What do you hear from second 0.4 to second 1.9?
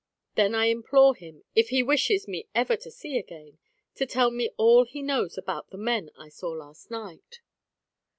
I implore him, if he